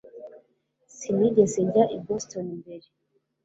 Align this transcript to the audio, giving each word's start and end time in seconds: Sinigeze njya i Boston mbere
Sinigeze 0.97 1.59
njya 1.67 1.83
i 1.95 1.97
Boston 2.05 2.45
mbere 2.59 2.87